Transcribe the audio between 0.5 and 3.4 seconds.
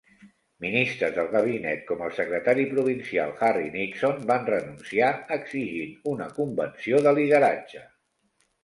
Ministres del gabinet, com el secretari provincial